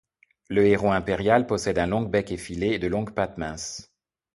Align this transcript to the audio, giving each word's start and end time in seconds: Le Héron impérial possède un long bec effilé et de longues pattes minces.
Le 0.49 0.65
Héron 0.65 0.93
impérial 0.93 1.45
possède 1.45 1.77
un 1.77 1.85
long 1.85 2.01
bec 2.01 2.31
effilé 2.31 2.69
et 2.69 2.79
de 2.79 2.87
longues 2.87 3.13
pattes 3.13 3.37
minces. 3.37 3.93